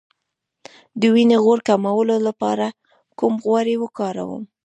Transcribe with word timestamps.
د 0.99 1.01
وینې 1.13 1.37
غوړ 1.43 1.59
کمولو 1.67 2.15
لپاره 2.27 2.67
کوم 3.19 3.33
غوړي 3.45 3.75
وکاروم؟ 3.79 4.43